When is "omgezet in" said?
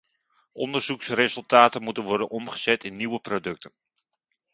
2.29-2.95